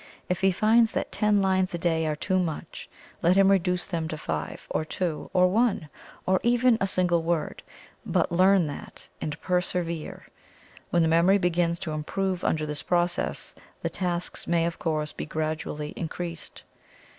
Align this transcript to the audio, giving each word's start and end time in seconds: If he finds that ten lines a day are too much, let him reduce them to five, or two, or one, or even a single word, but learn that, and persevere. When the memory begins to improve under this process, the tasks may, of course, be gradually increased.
If 0.29 0.41
he 0.41 0.51
finds 0.51 0.93
that 0.93 1.11
ten 1.11 1.43
lines 1.43 1.75
a 1.75 1.77
day 1.77 2.07
are 2.07 2.15
too 2.15 2.39
much, 2.39 2.89
let 3.21 3.35
him 3.35 3.51
reduce 3.51 3.85
them 3.85 4.07
to 4.07 4.17
five, 4.17 4.65
or 4.71 4.83
two, 4.83 5.29
or 5.31 5.47
one, 5.47 5.89
or 6.25 6.39
even 6.41 6.75
a 6.81 6.87
single 6.87 7.21
word, 7.21 7.61
but 8.03 8.31
learn 8.31 8.65
that, 8.65 9.07
and 9.21 9.39
persevere. 9.41 10.25
When 10.89 11.03
the 11.03 11.07
memory 11.07 11.37
begins 11.37 11.77
to 11.81 11.91
improve 11.91 12.43
under 12.43 12.65
this 12.65 12.81
process, 12.81 13.53
the 13.83 13.91
tasks 13.91 14.47
may, 14.47 14.65
of 14.65 14.79
course, 14.79 15.11
be 15.13 15.27
gradually 15.27 15.93
increased. 15.95 16.63